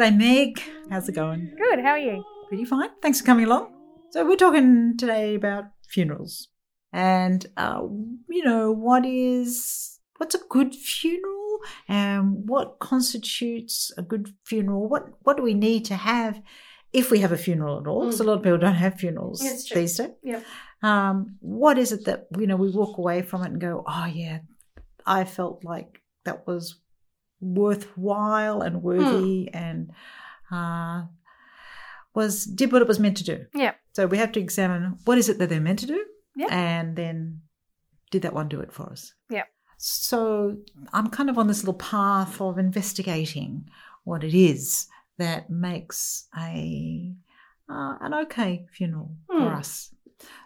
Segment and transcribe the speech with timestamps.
[0.00, 0.62] G'day, Meg.
[0.88, 1.52] How's it going?
[1.58, 1.80] Good.
[1.80, 2.24] How are you?
[2.48, 2.88] Pretty fine.
[3.02, 3.70] Thanks for coming along.
[4.08, 6.48] So, we're talking today about funerals
[6.90, 7.82] and, uh,
[8.30, 14.88] you know, what is, what's a good funeral and what constitutes a good funeral?
[14.88, 16.40] What, what do we need to have
[16.94, 18.06] if we have a funeral at all?
[18.06, 19.82] Because a lot of people don't have funerals true.
[19.82, 20.08] these days.
[20.22, 20.44] Yep.
[20.82, 24.06] Um, what is it that, you know, we walk away from it and go, oh,
[24.06, 24.38] yeah,
[25.04, 26.80] I felt like that was
[27.40, 29.90] worthwhile and worthy and
[30.50, 31.02] uh,
[32.14, 33.46] was did what it was meant to do.
[33.54, 33.74] Yeah.
[33.94, 36.04] So we have to examine what is it that they're meant to do,
[36.36, 36.52] Yep.
[36.52, 37.40] and then
[38.10, 39.14] did that one do it for us?
[39.30, 39.44] Yeah.
[39.76, 40.56] So
[40.92, 43.68] I'm kind of on this little path of investigating
[44.04, 44.86] what it is
[45.18, 47.14] that makes a
[47.68, 49.56] uh, an okay funeral for Hmm.
[49.58, 49.94] us.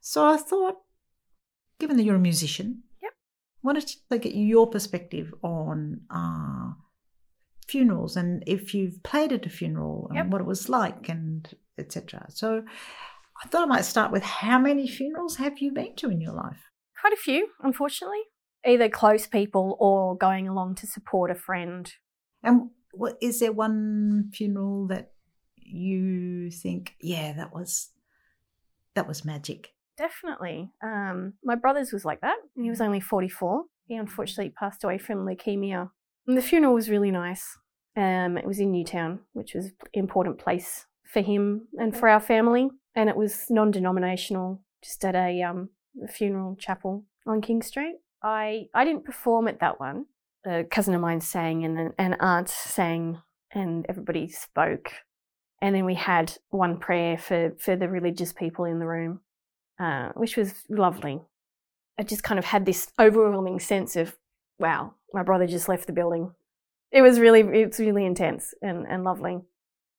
[0.00, 0.76] So I thought,
[1.78, 2.82] given that you're a musician,
[3.62, 3.64] Yep.
[3.64, 6.72] wanted to get your perspective on uh,
[7.68, 10.26] funerals and if you've played at a funeral and Yep.
[10.28, 12.26] what it was like and etc.
[12.30, 12.62] So
[13.42, 16.34] I thought I might start with how many funerals have you been to in your
[16.34, 16.58] life?
[17.00, 18.20] Quite a few, unfortunately.
[18.66, 21.90] Either close people or going along to support a friend.
[22.42, 25.12] And what is there one funeral that
[25.56, 27.90] you think, yeah, that was
[28.94, 29.70] that was magic?
[30.00, 30.70] Definitely.
[30.82, 32.38] Um, my brother's was like that.
[32.56, 33.64] He was only 44.
[33.86, 35.90] He unfortunately passed away from leukemia.
[36.26, 37.58] And the funeral was really nice.
[37.96, 42.20] Um, it was in Newtown, which was an important place for him and for our
[42.20, 42.70] family.
[42.94, 45.68] And it was non denominational, just at a, um,
[46.02, 47.96] a funeral chapel on King Street.
[48.22, 50.06] I, I didn't perform at that one.
[50.46, 53.18] A cousin of mine sang and an, an aunt sang
[53.50, 54.92] and everybody spoke.
[55.60, 59.20] And then we had one prayer for, for the religious people in the room
[59.80, 61.20] uh, which was lovely.
[61.98, 64.16] I just kind of had this overwhelming sense of,
[64.58, 66.32] wow, my brother just left the building.
[66.92, 69.38] It was really, it's really intense and, and lovely.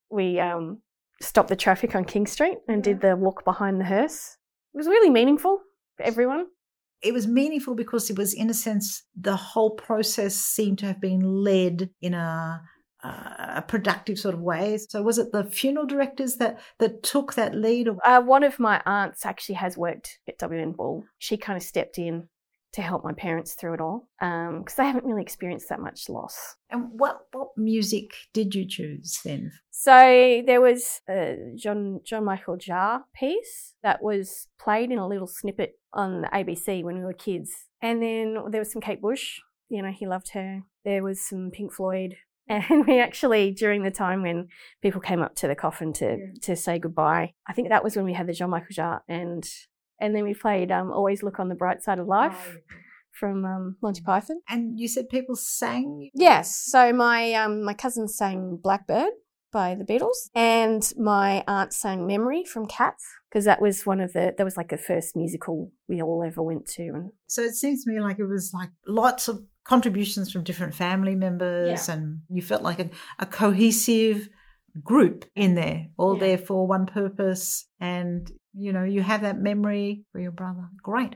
[0.10, 0.82] We um,
[1.22, 4.38] stopped the traffic on King Street and did the walk behind the hearse.
[4.74, 5.62] It was really meaningful
[5.98, 6.48] for everyone.
[7.02, 11.02] It was meaningful because it was, in a sense, the whole process seemed to have
[11.02, 12.62] been led in a
[13.04, 14.78] a productive sort of way.
[14.78, 17.90] So was it the funeral directors that that took that lead?
[18.04, 21.06] Uh, one of my aunts actually has worked at WN Bull.
[21.18, 22.30] She kind of stepped in
[22.74, 26.56] to help my parents through it all because they haven't really experienced that much loss.
[26.70, 29.52] and what what music did you choose then?
[29.72, 35.28] So there was a John John Michael Jarre piece that was played in a little
[35.28, 37.52] snippet on the ABC when we were kids,
[37.82, 39.40] and then there was some Kate Bush.
[39.70, 40.64] You know, he loved her.
[40.84, 42.16] There was some Pink Floyd,
[42.48, 44.48] and we actually during the time when
[44.82, 46.26] people came up to the coffin to Yeah.
[46.44, 49.44] to say goodbye, I think that was when we had the Jean Michael Jarre, and
[50.00, 52.58] and then we played um, Always Look on the Bright Side of Life
[53.12, 54.42] from um, Monty Python.
[54.50, 56.10] And you said people sang.
[56.14, 56.58] Yes.
[56.66, 59.12] So my um my cousin sang Blackbird
[59.54, 64.14] by the Beatles, and my aunt sang Memory from Cats because that was one of
[64.14, 66.84] the that was like the first musical we all ever went to.
[66.84, 70.74] And So it seems to me like it was like lots of contributions from different
[70.76, 72.90] family members, and you felt like a,
[73.20, 74.30] a cohesive
[74.84, 76.20] group in there, all Yeah.
[76.20, 77.68] there for one purpose.
[77.80, 80.68] And you know, you have that memory for your brother.
[80.82, 81.16] Great.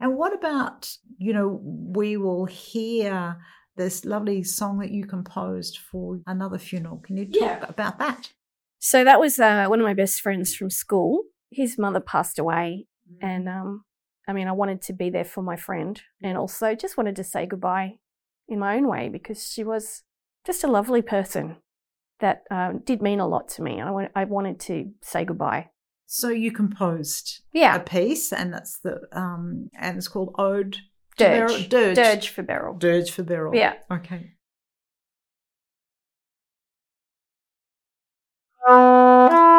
[0.00, 3.38] And what about you know, we will hear
[3.76, 6.98] this lovely song that you composed for another funeral.
[6.98, 7.64] Can you talk Yeah.
[7.68, 8.32] about that?
[8.78, 11.22] so that was uh, one of my best friends from school.
[11.50, 12.86] His mother passed away,
[13.20, 13.84] and um,
[14.26, 16.28] I mean, I wanted to be there for my friend mm.
[16.28, 17.98] and also just wanted to say goodbye
[18.48, 20.02] in my own way because she was
[20.44, 21.56] just a lovely person
[22.20, 23.80] that um, did mean a lot to me.
[23.80, 25.70] I, w- I wanted to say goodbye.
[26.06, 27.76] So you composed yeah.
[27.76, 30.78] a piece, and that's the um, and it's called Ode
[31.16, 31.48] Dirge.
[31.48, 31.96] Beryl, Dirge.
[31.96, 32.74] Dirge for Beryl.
[32.74, 33.54] Dirge for Beryl.
[33.56, 33.74] Yeah.
[33.90, 34.32] Okay.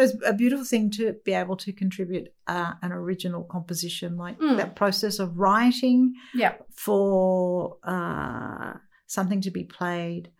[0.00, 4.56] it's a beautiful thing to be able to contribute uh, an original composition, like Mm.
[4.56, 6.54] that process of writing Yeah.
[6.74, 8.74] for uh,
[9.06, 10.30] something to be played,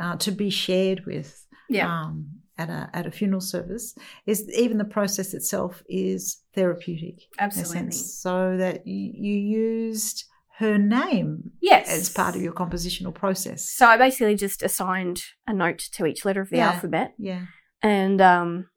[0.00, 1.88] uh, to be shared with Yeah.
[1.92, 2.26] um,
[2.58, 3.94] at a at a funeral service.
[4.26, 7.72] Is even the process itself is therapeutic, in a Absolutely.
[7.74, 10.24] sense, so that you, you used
[10.58, 11.88] her name Yes.
[11.90, 13.68] as part of your compositional process.
[13.68, 16.72] So I basically just assigned a note to each letter of the Yeah.
[16.72, 17.46] alphabet, Yeah,
[17.82, 18.68] and um,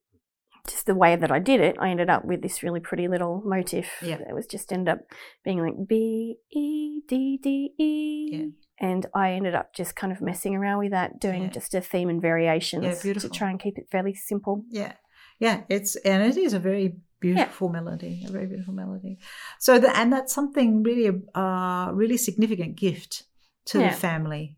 [0.68, 3.42] just the way that I did it, I ended up with this really pretty little
[3.46, 3.88] motif.
[4.02, 4.18] Yeah.
[4.18, 5.00] That was just ended up
[5.44, 8.30] being like B E D D E.
[8.32, 8.46] Yeah.
[8.80, 11.50] And I ended up just kind of messing around with that, doing Yeah.
[11.50, 13.30] just a theme and variations Yeah, to beautiful.
[13.30, 14.66] try and keep it fairly simple.
[14.70, 14.94] yeah,
[15.40, 15.62] yeah.
[15.70, 19.18] It's and it is a very beautiful melody, a very beautiful melody.
[19.60, 23.24] So the, and that's something really uh really significant gift
[23.68, 23.92] to Yeah.
[23.92, 24.58] the family.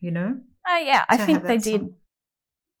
[0.00, 1.94] You know, Oh yeah, I think they did.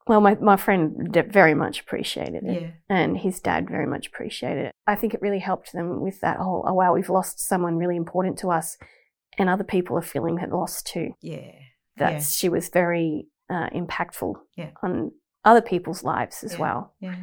[0.06, 2.62] Well, my, my friend very much appreciated it.
[2.62, 4.72] Yeah, and his dad very much appreciated it.
[4.86, 7.96] I think it really helped them with that whole, oh wow, we've lost someone really
[7.96, 8.76] important to us,
[9.38, 11.14] and other people are feeling that loss too.
[11.22, 11.52] yeah,
[11.96, 12.18] That Yeah.
[12.20, 14.70] she was very uh, impactful Yeah.
[14.82, 15.12] on
[15.44, 16.60] other people's lives as Yeah.
[16.60, 17.16] well, yeah.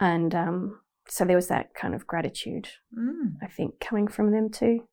[0.00, 3.36] and um, so there was that kind of gratitude, Mm.
[3.42, 4.88] I think, coming from them too.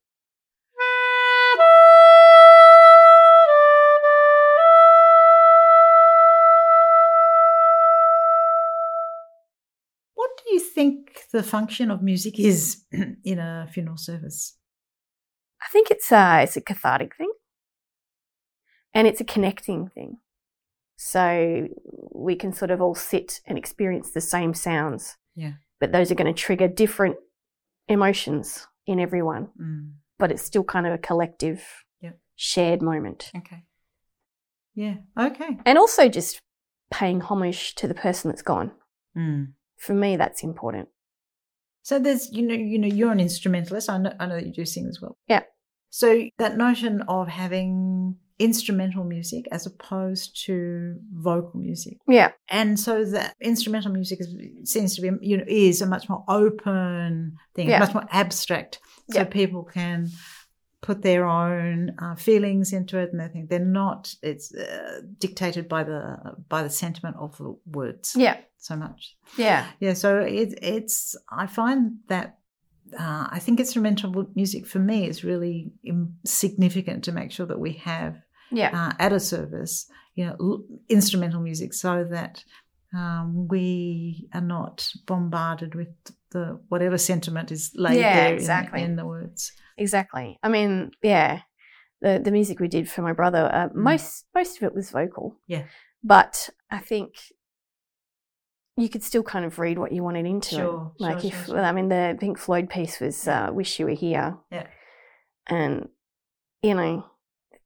[11.35, 12.83] The function of music is
[13.23, 14.57] in a funeral service?
[15.61, 17.31] I think it's a it's a cathartic thing,
[18.93, 20.17] and it's a connecting thing.
[20.97, 21.67] So
[22.13, 25.17] we can sort of all sit and experience the same sounds.
[25.35, 25.53] Yeah.
[25.79, 27.17] But those are going to trigger different
[27.89, 29.49] emotions in everyone.
[29.61, 29.91] Mm.
[30.17, 31.61] But it's still kind of a collective,
[32.01, 32.17] Yep.
[32.35, 33.63] shared moment, Okay.
[34.73, 34.95] Yeah.
[35.19, 35.57] Okay.
[35.65, 36.39] and also just
[36.91, 38.71] paying homage to the person that's gone.
[39.17, 39.53] Mm.
[39.77, 40.87] For me, that's important.
[41.85, 43.91] So there's, you know, you know, you're an instrumentalist.
[43.91, 45.15] I know, I know that you do sing as well.
[45.27, 45.43] Yeah.
[45.91, 53.05] So that notion of having instrumental music as opposed to vocal music, Yeah, and so
[53.05, 54.35] that instrumental music is,
[54.69, 57.77] seems to be, you know, is a much more open thing, Yeah.
[57.79, 58.79] much more abstract,
[59.11, 59.25] so Yeah.
[59.25, 60.09] people can
[60.85, 64.13] put their own uh, feelings into it, and they think they're not.
[64.21, 66.01] It's uh, dictated by the
[66.47, 69.17] by the sentiment of the words yeah, so much.
[69.37, 72.37] yeah, Yeah, so it, it's I find that
[72.99, 75.71] uh, I think instrumental music for me is really
[76.25, 78.15] significant to make sure that we have
[78.51, 82.43] yeah, uh, at a service, you know, l- instrumental music so that
[82.93, 85.87] um, we are not bombarded with
[86.31, 88.81] the whatever sentiment is laid Yeah, there in- exactly.
[88.83, 89.51] in, the words.
[89.77, 90.39] Exactly.
[90.43, 91.41] I mean, yeah,
[92.01, 93.75] the the music we did for my brother, uh, Mm.
[93.75, 95.37] most most of it was vocal.
[95.47, 95.63] Yeah.
[96.03, 97.09] but I think
[98.77, 101.01] you could still kind of read what you wanted into Sure, it.
[101.01, 101.59] Like sure, if sure.
[101.59, 104.67] I mean the Pink Floyd piece was uh, "Wish You Were Here," Yeah.
[105.47, 105.89] and
[106.61, 107.05] you know.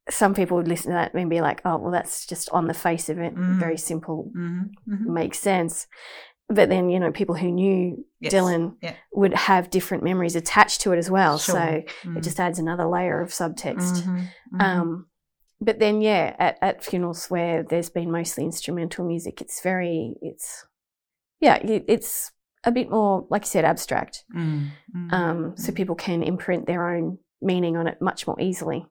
[0.08, 2.74] Some people would listen to that and be like, "Oh, well, that's just on the
[2.74, 3.60] face of it, Mm.
[3.60, 5.12] very simple, Mm-hmm, mm-hmm.
[5.14, 5.86] makes sense."
[6.52, 8.94] But then, you know, people who knew Yes, Dylan yeah.
[9.12, 11.38] would have different memories attached to it as well.
[11.38, 11.54] Sure.
[11.54, 12.16] So Mm.
[12.18, 14.02] it just adds another layer of subtext.
[14.02, 14.60] Mhm, mhm.
[14.62, 15.06] Um,
[15.60, 20.66] but then, yeah, at, at funerals where there's been mostly instrumental music, it's very, it's,
[21.40, 22.32] yeah, it, it's
[22.64, 24.24] a bit more, like you said, abstract.
[24.34, 25.74] Mm, mm, Um, so mm.
[25.76, 28.86] people can imprint their own meaning on it much more easily.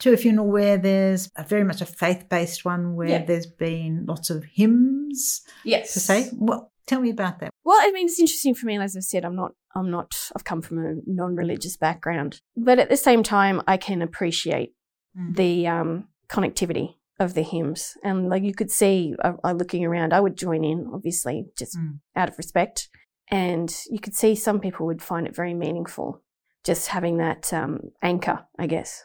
[0.00, 3.24] To a funeral where there's a very much a faith based one where Yeah.
[3.24, 5.92] there's been lots of hymns Yes.
[5.94, 6.28] to say?
[6.32, 7.50] Well, tell me about that.
[7.64, 8.78] Well, I mean, it's interesting for me.
[8.78, 12.88] As I've said, I'm not, I'm not, I've come from a non-religious background, but at
[12.88, 14.74] the same time, I can appreciate
[15.18, 15.34] Mm.
[15.36, 20.12] the um, connectivity of the hymns, and like you could see, uh, uh, looking around,
[20.14, 21.98] I would join in, obviously, just Mm.
[22.14, 22.88] out of respect,
[23.28, 26.22] and you could see some people would find it very meaningful,
[26.64, 29.04] just having that um, anchor, I guess,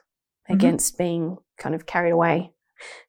[0.50, 0.56] Mhm.
[0.56, 2.52] against being kind of carried away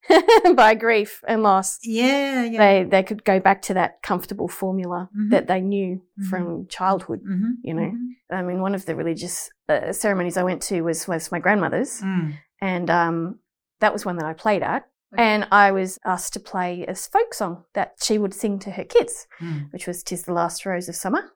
[0.54, 1.78] by grief and loss.
[1.82, 2.58] Yeah, yeah.
[2.58, 5.30] They they could go back to that comfortable formula Mhm.
[5.30, 6.24] that they knew Mhm.
[6.30, 7.20] from childhood.
[7.22, 7.52] mm-hmm.
[7.62, 7.92] You know,
[8.30, 12.00] I mean, one of the religious uh, ceremonies I went to was was my grandmother's,
[12.00, 12.34] Mm.
[12.60, 13.38] and um,
[13.80, 14.84] that was one that I played at.
[15.12, 15.22] Okay.
[15.22, 18.84] And I was asked to play a folk song that she would sing to her
[18.84, 19.72] kids, Mm.
[19.72, 21.32] which was "Tis the Last Rose of Summer."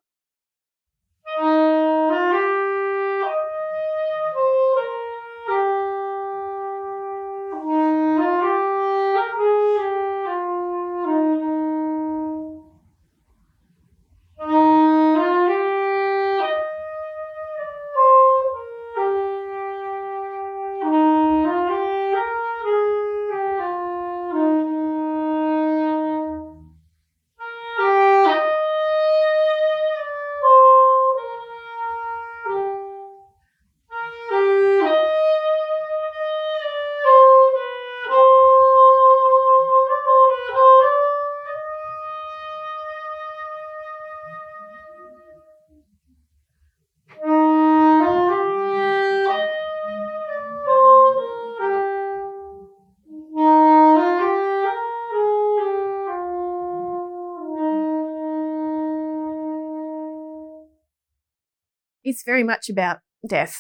[62.11, 62.99] It's very much about
[63.37, 63.57] death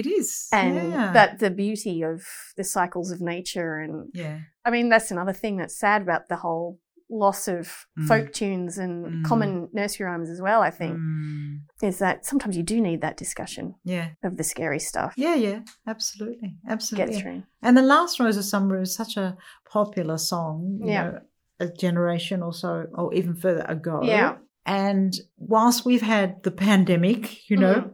[0.00, 0.48] It is.
[0.52, 1.12] and yeah.
[1.12, 2.18] that the beauty of
[2.58, 4.38] the cycles of nature and Yeah.
[4.66, 6.68] I mean that's another thing that's sad about the whole
[7.10, 7.64] loss of
[7.98, 8.06] Mm.
[8.10, 9.24] folk tunes and Mm.
[9.30, 11.58] common nursery rhymes as well I think Mm.
[11.82, 14.08] is that sometimes you do need that discussion Yeah.
[14.22, 15.60] of the scary stuff Yeah, yeah.
[15.86, 16.48] Absolutely.
[16.50, 17.20] to get Absolutely.
[17.20, 19.36] through And the last Rose of Summer is such a
[19.78, 21.04] popular song, you Yeah.
[21.04, 21.20] know,
[21.60, 24.00] a generation or so, or even further ago.
[24.02, 24.38] Yeah.
[24.66, 27.90] And whilst we've had the pandemic, you know, Mhm.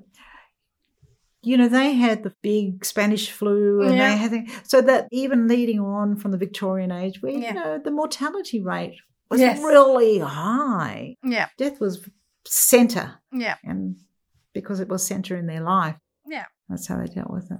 [1.42, 4.10] you know, they had the big Spanish flu and Yeah.
[4.10, 7.48] they had, the- so that even leading on from the Victorian age, where, Yeah.
[7.48, 8.96] you know, the mortality rate
[9.30, 9.60] was Yes.
[9.62, 11.16] really high.
[11.24, 12.08] yeah Death was
[12.46, 13.96] center yeah and
[14.52, 15.96] because it was center in their life.
[16.26, 16.46] Yeah.
[16.68, 17.58] That's how they dealt with it.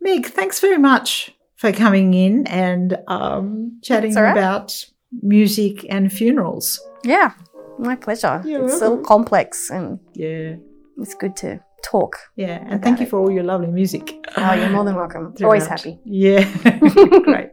[0.00, 4.32] Meg, thanks very much for coming in and um, chatting right.
[4.32, 4.84] about
[5.22, 6.80] music and funerals.
[7.04, 7.32] yeah
[7.78, 9.04] my pleasure You're it's so welcome.
[9.04, 10.56] complex and Yeah.
[10.98, 12.62] it's good to talk Yeah.
[12.68, 14.04] And thank you for all your lovely music.
[14.36, 16.44] oh you're more than welcome always happy Yeah.
[17.24, 17.50] Great.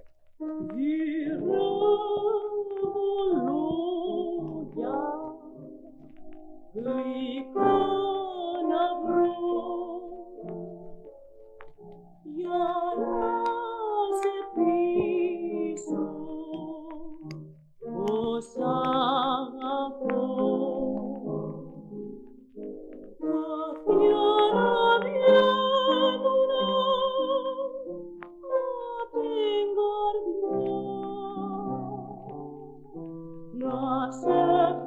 [33.60, 34.78] Quanto